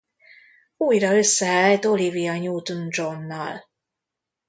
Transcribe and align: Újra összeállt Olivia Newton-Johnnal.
Újra 0.77 1.17
összeállt 1.17 1.85
Olivia 1.85 2.33
Newton-Johnnal. 2.39 3.63